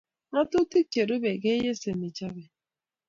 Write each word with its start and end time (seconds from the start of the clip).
ngatutik 0.29 0.87
che 0.93 1.01
rubei 1.09 1.41
keyeshe 1.43 1.91
nechobei 1.99 2.49